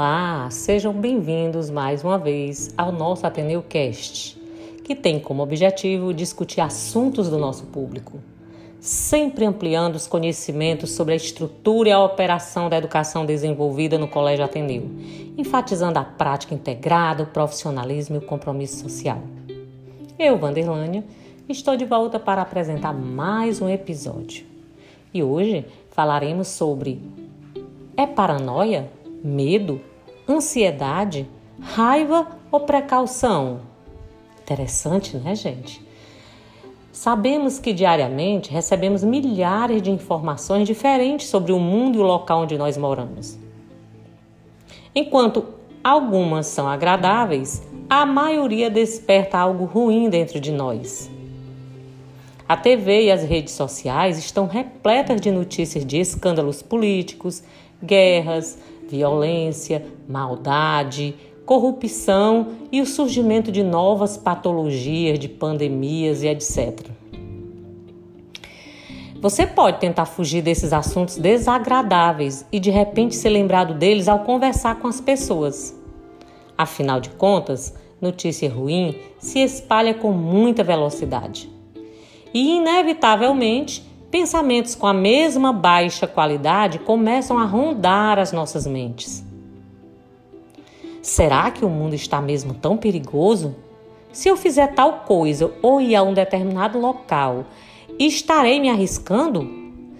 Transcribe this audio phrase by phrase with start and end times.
[0.00, 4.40] Olá, sejam bem-vindos mais uma vez ao nosso Ateneu Cast,
[4.84, 8.20] que tem como objetivo discutir assuntos do nosso público,
[8.78, 14.44] sempre ampliando os conhecimentos sobre a estrutura e a operação da educação desenvolvida no Colégio
[14.44, 14.88] Ateneu,
[15.36, 19.20] enfatizando a prática integrada, o profissionalismo e o compromisso social.
[20.16, 21.02] Eu, Vanderlânia,
[21.48, 24.46] estou de volta para apresentar mais um episódio.
[25.12, 27.02] E hoje falaremos sobre
[27.96, 28.88] é paranoia?
[29.24, 29.87] Medo?
[30.28, 31.26] Ansiedade?
[31.58, 33.60] Raiva ou precaução?
[34.42, 35.82] Interessante, né, gente?
[36.92, 42.58] Sabemos que diariamente recebemos milhares de informações diferentes sobre o mundo e o local onde
[42.58, 43.38] nós moramos.
[44.94, 45.46] Enquanto
[45.82, 51.10] algumas são agradáveis, a maioria desperta algo ruim dentro de nós.
[52.48, 57.42] A TV e as redes sociais estão repletas de notícias de escândalos políticos,
[57.84, 66.88] guerras, violência, maldade, corrupção e o surgimento de novas patologias, de pandemias e etc.
[69.20, 74.76] Você pode tentar fugir desses assuntos desagradáveis e de repente ser lembrado deles ao conversar
[74.76, 75.78] com as pessoas.
[76.56, 81.57] Afinal de contas, notícia ruim se espalha com muita velocidade.
[82.32, 89.24] E, inevitavelmente, pensamentos com a mesma baixa qualidade começam a rondar as nossas mentes.
[91.02, 93.56] Será que o mundo está mesmo tão perigoso?
[94.12, 97.46] Se eu fizer tal coisa ou ir a um determinado local,
[97.98, 99.48] estarei me arriscando?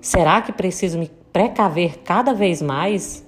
[0.00, 3.26] Será que preciso me precaver cada vez mais?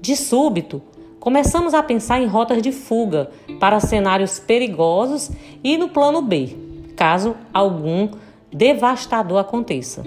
[0.00, 0.82] De súbito,
[1.18, 5.30] começamos a pensar em rotas de fuga para cenários perigosos
[5.62, 6.56] e no plano B,
[7.00, 8.10] caso algum
[8.52, 10.04] devastador aconteça.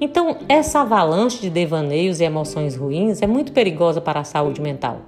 [0.00, 5.02] Então, essa avalanche de devaneios e emoções ruins é muito perigosa para a saúde mental.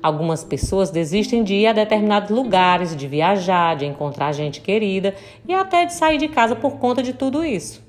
[0.00, 5.16] Algumas pessoas desistem de ir a determinados lugares, de viajar, de encontrar gente querida
[5.48, 7.82] e até de sair de casa por conta de tudo isso.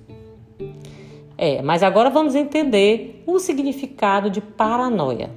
[1.37, 5.29] É, mas agora vamos entender o significado de paranoia.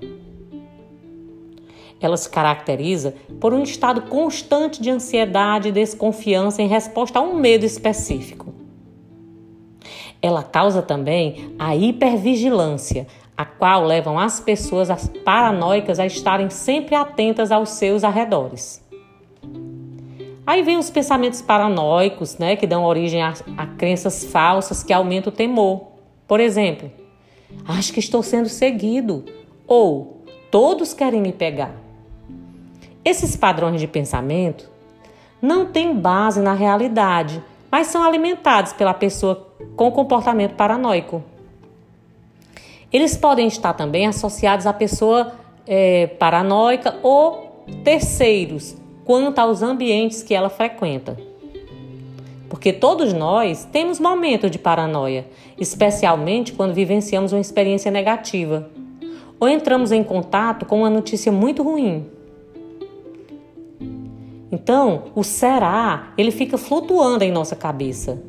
[2.00, 7.34] Ela se caracteriza por um estado constante de ansiedade e desconfiança em resposta a um
[7.34, 8.54] medo específico.
[10.20, 13.06] Ela causa também a hipervigilância,
[13.36, 18.84] a qual levam as pessoas paranoicas a estarem sempre atentas aos seus arredores.
[20.46, 25.32] Aí vem os pensamentos paranoicos, né, que dão origem a, a crenças falsas que aumentam
[25.32, 25.88] o temor.
[26.26, 26.90] Por exemplo,
[27.66, 29.24] acho que estou sendo seguido
[29.66, 31.85] ou todos querem me pegar.
[33.06, 34.68] Esses padrões de pensamento
[35.40, 37.40] não têm base na realidade,
[37.70, 39.46] mas são alimentados pela pessoa
[39.76, 41.22] com comportamento paranoico.
[42.92, 45.34] Eles podem estar também associados à pessoa
[45.68, 51.16] é, paranoica ou terceiros quanto aos ambientes que ela frequenta.
[52.48, 58.68] Porque todos nós temos momentos de paranoia, especialmente quando vivenciamos uma experiência negativa
[59.38, 62.15] ou entramos em contato com uma notícia muito ruim.
[64.50, 68.22] Então, o será, ele fica flutuando em nossa cabeça.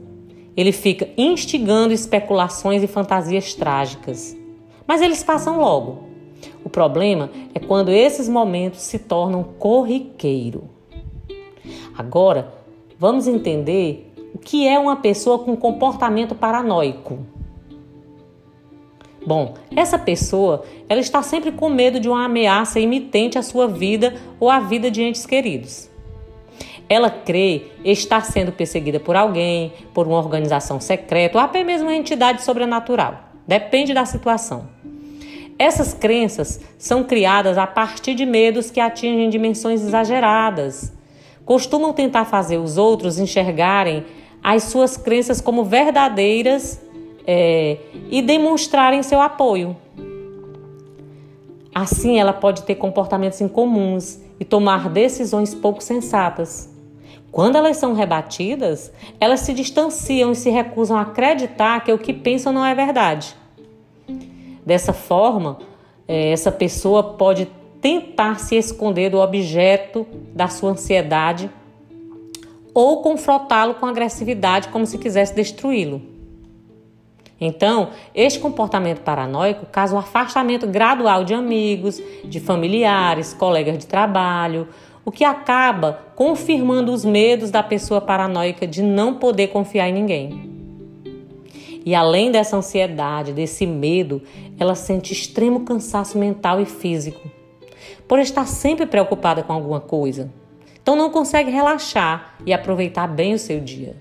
[0.55, 4.35] Ele fica instigando especulações e fantasias trágicas.
[4.87, 6.07] Mas eles passam logo.
[6.63, 10.63] O problema é quando esses momentos se tornam corriqueiro.
[11.95, 12.53] Agora,
[12.97, 17.19] vamos entender o que é uma pessoa com comportamento paranoico.
[19.25, 24.15] Bom, essa pessoa, ela está sempre com medo de uma ameaça imitente à sua vida
[24.39, 25.89] ou à vida de entes queridos.
[26.89, 31.95] Ela crê estar sendo perseguida por alguém, por uma organização secreta ou até mesmo uma
[31.95, 33.23] entidade sobrenatural.
[33.45, 34.69] Depende da situação.
[35.59, 40.93] Essas crenças são criadas a partir de medos que atingem dimensões exageradas.
[41.43, 44.05] Costumam tentar fazer os outros enxergarem
[44.43, 46.79] as suas crenças como verdadeiras
[47.25, 47.77] é,
[48.09, 49.75] e demonstrarem seu apoio.
[51.73, 56.69] Assim, ela pode ter comportamentos incomuns e tomar decisões pouco sensatas.
[57.37, 62.11] Quando elas são rebatidas, elas se distanciam e se recusam a acreditar que o que
[62.11, 63.35] pensam não é verdade.
[64.65, 65.59] Dessa forma,
[66.07, 67.47] é, essa pessoa pode
[67.79, 70.03] tentar se esconder do objeto
[70.33, 71.47] da sua ansiedade
[72.73, 76.01] ou confrontá-lo com agressividade, como se quisesse destruí-lo.
[77.39, 84.67] Então, este comportamento paranoico causa o afastamento gradual de amigos, de familiares, colegas de trabalho,
[85.07, 90.51] o que acaba confirmando os medos da pessoa paranoica de não poder confiar em ninguém.
[91.85, 94.21] E além dessa ansiedade, desse medo,
[94.59, 97.31] ela sente extremo cansaço mental e físico,
[98.05, 100.29] por estar sempre preocupada com alguma coisa.
[100.83, 103.95] Então não consegue relaxar e aproveitar bem o seu dia.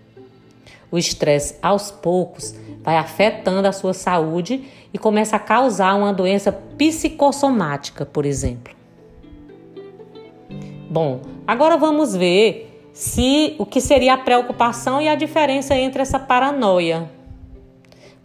[0.91, 2.53] O estresse, aos poucos,
[2.83, 8.76] vai afetando a sua saúde e começa a causar uma doença psicossomática, por exemplo.
[10.97, 16.19] Bom, agora vamos ver se o que seria a preocupação e a diferença entre essa
[16.19, 17.11] paranoia.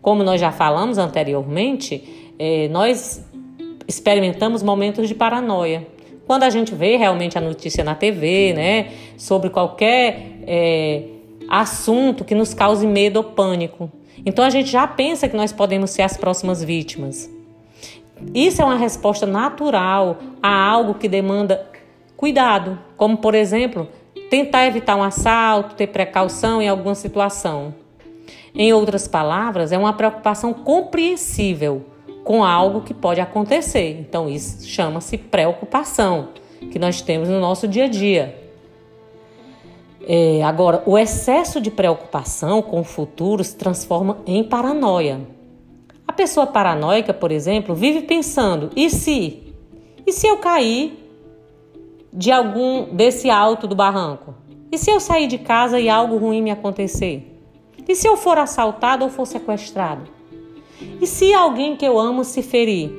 [0.01, 3.25] Como nós já falamos anteriormente, eh, nós
[3.85, 5.85] experimentamos momentos de paranoia.
[6.25, 11.03] Quando a gente vê realmente a notícia na TV, né, sobre qualquer eh,
[11.49, 13.91] assunto que nos cause medo ou pânico.
[14.25, 17.29] Então a gente já pensa que nós podemos ser as próximas vítimas.
[18.33, 21.70] Isso é uma resposta natural a algo que demanda
[22.21, 23.87] cuidado, como por exemplo,
[24.29, 27.73] tentar evitar um assalto, ter precaução em alguma situação.
[28.53, 31.83] Em outras palavras, é uma preocupação compreensível
[32.23, 33.97] com algo que pode acontecer.
[33.99, 36.27] Então, isso chama-se preocupação,
[36.69, 38.39] que nós temos no nosso dia a dia.
[40.07, 45.21] É, agora, o excesso de preocupação com o futuro se transforma em paranoia.
[46.07, 49.55] A pessoa paranoica, por exemplo, vive pensando: e se?
[50.05, 51.01] E se eu cair
[52.13, 54.35] de algum desse alto do barranco?
[54.71, 57.39] E se eu sair de casa e algo ruim me acontecer?
[57.87, 60.03] E se eu for assaltado ou for sequestrado?
[61.01, 62.91] E se alguém que eu amo se ferir?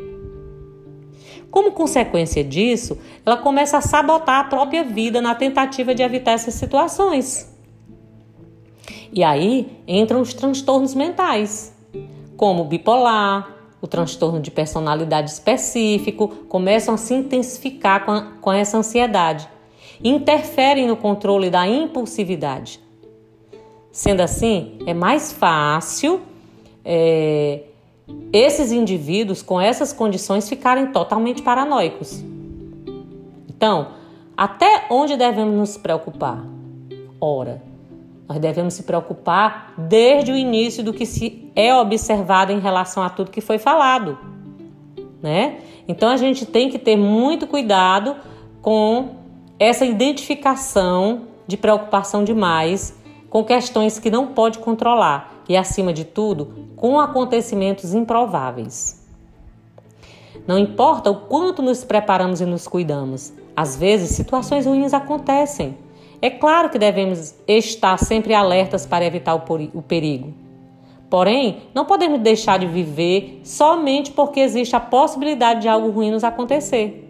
[1.51, 6.55] Como consequência disso, ela começa a sabotar a própria vida na tentativa de evitar essas
[6.55, 7.55] situações.
[9.13, 11.77] E aí entram os transtornos mentais,
[12.37, 18.79] como bipolar, o transtorno de personalidade específico, começam a se intensificar com, a, com essa
[18.79, 19.49] ansiedade
[20.03, 22.81] interferem no controle da impulsividade.
[23.91, 26.21] Sendo assim, é mais fácil
[26.85, 27.63] é,
[28.33, 32.23] esses indivíduos com essas condições ficarem totalmente paranoicos.
[33.49, 33.89] Então,
[34.37, 36.45] até onde devemos nos preocupar?
[37.21, 37.63] Ora,
[38.33, 43.11] nós devemos se preocupar desde o início do que se é observado em relação a
[43.11, 44.19] tudo que foi falado,
[45.23, 45.59] né?
[45.87, 48.17] Então a gente tem que ter muito cuidado
[48.63, 49.17] com
[49.59, 52.99] essa identificação de preocupação demais
[53.29, 59.07] com questões que não pode controlar e, acima de tudo, com acontecimentos improváveis.
[60.47, 65.77] Não importa o quanto nos preparamos e nos cuidamos, às vezes situações ruins acontecem.
[66.23, 70.33] É claro que devemos estar sempre alertas para evitar o perigo.
[71.11, 76.23] Porém, não podemos deixar de viver somente porque existe a possibilidade de algo ruim nos
[76.23, 77.01] acontecer.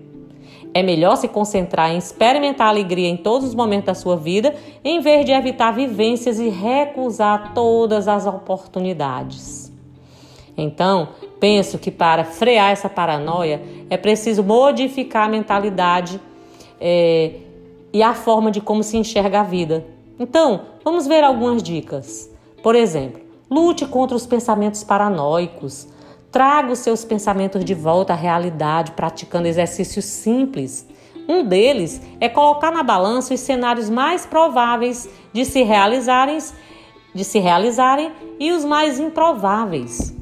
[0.75, 5.01] É melhor se concentrar em experimentar alegria em todos os momentos da sua vida, em
[5.01, 9.71] vez de evitar vivências e recusar todas as oportunidades.
[10.57, 13.61] Então, penso que para frear essa paranoia
[13.91, 16.19] é preciso modificar a mentalidade
[16.81, 17.42] é,
[17.93, 19.87] e a forma de como se enxerga a vida.
[20.19, 22.31] Então, vamos ver algumas dicas.
[22.63, 25.89] Por exemplo, lute contra os pensamentos paranoicos.
[26.31, 30.87] Traga os seus pensamentos de volta à realidade praticando exercícios simples.
[31.29, 36.39] Um deles é colocar na balança os cenários mais prováveis de se realizarem,
[37.15, 38.11] de se realizarem
[38.41, 40.15] e os mais improváveis.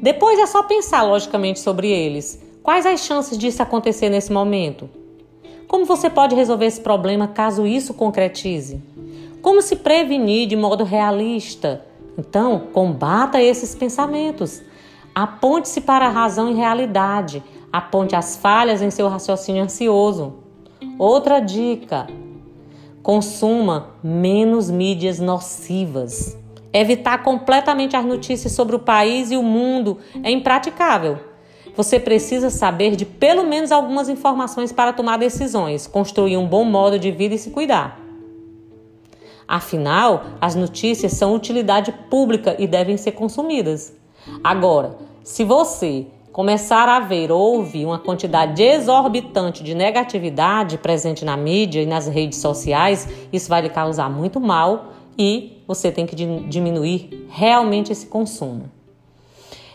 [0.00, 2.42] Depois é só pensar logicamente sobre eles.
[2.62, 4.88] Quais as chances disso acontecer nesse momento?
[5.68, 8.82] Como você pode resolver esse problema caso isso concretize?
[9.42, 11.84] Como se prevenir de modo realista?
[12.16, 14.62] Então, combata esses pensamentos.
[15.14, 17.44] Aponte-se para a razão e realidade.
[17.70, 20.36] Aponte as falhas em seu raciocínio ansioso.
[20.98, 22.06] Outra dica:
[23.02, 26.34] consuma menos mídias nocivas.
[26.72, 31.27] Evitar completamente as notícias sobre o país e o mundo é impraticável.
[31.78, 36.98] Você precisa saber de pelo menos algumas informações para tomar decisões, construir um bom modo
[36.98, 38.00] de vida e se cuidar.
[39.46, 43.96] Afinal, as notícias são utilidade pública e devem ser consumidas.
[44.42, 51.36] Agora, se você começar a ver ou ouvir uma quantidade exorbitante de negatividade presente na
[51.36, 56.16] mídia e nas redes sociais, isso vai lhe causar muito mal e você tem que
[56.16, 58.77] diminuir realmente esse consumo.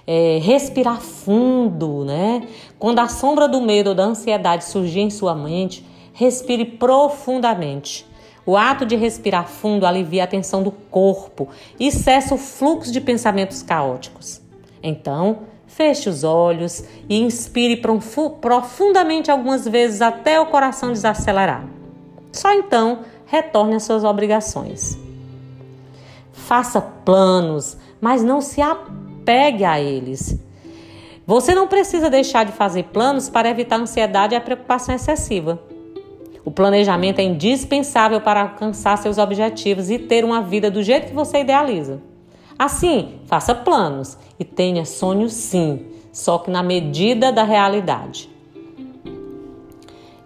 [0.06, 2.48] É, respirar fundo, né?
[2.78, 8.06] Quando a sombra do medo ou da ansiedade surgir em sua mente, respire profundamente.
[8.46, 11.48] O ato de respirar fundo alivia a tensão do corpo
[11.80, 14.42] e cessa o fluxo de pensamentos caóticos.
[14.82, 17.82] Então, feche os olhos e inspire
[18.42, 21.66] profundamente algumas vezes até o coração desacelerar.
[22.32, 24.98] Só então retorne às suas obrigações.
[26.32, 30.40] faça planos, mas não se apegue a eles.
[31.26, 35.60] Você não precisa deixar de fazer planos para evitar a ansiedade e a preocupação excessiva.
[36.44, 41.14] O planejamento é indispensável para alcançar seus objetivos e ter uma vida do jeito que
[41.14, 42.02] você idealiza.
[42.60, 48.33] Assim, faça planos e tenha sonhos sim, só que na medida da realidade.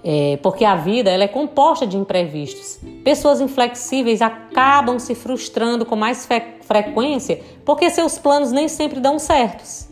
[0.09, 2.79] É, porque a vida ela é composta de imprevistos.
[3.03, 6.25] Pessoas inflexíveis acabam se frustrando com mais
[6.61, 9.89] frequência porque seus planos nem sempre dão certos.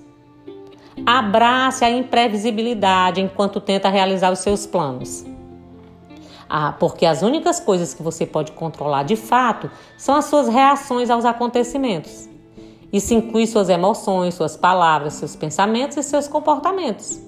[1.05, 5.25] Abrace a imprevisibilidade enquanto tenta realizar os seus planos.
[6.47, 11.09] Ah, porque as únicas coisas que você pode controlar de fato são as suas reações
[11.09, 12.29] aos acontecimentos.
[12.93, 17.19] Isso inclui suas emoções, suas palavras, seus pensamentos e seus comportamentos.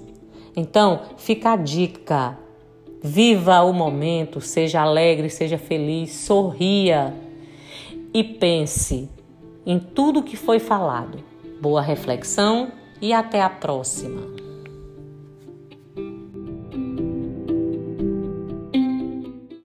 [0.56, 2.47] Então, fica a dica.
[3.02, 7.14] Viva o momento, seja alegre, seja feliz, sorria
[8.12, 9.08] e pense
[9.64, 11.18] em tudo que foi falado.
[11.60, 14.47] Boa reflexão e até a próxima.